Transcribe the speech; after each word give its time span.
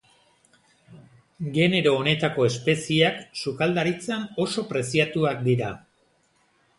Genero 1.57 1.91
honetako 1.97 2.47
espezieak 2.47 3.19
sukaldaritzan 3.43 4.23
oso 4.47 4.65
preziatuak 4.73 5.45
dira. 5.49 5.69